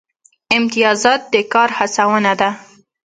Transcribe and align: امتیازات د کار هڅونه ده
امتیازات 0.57 1.21
د 1.33 1.35
کار 1.53 1.69
هڅونه 1.77 2.33
ده 2.39 2.49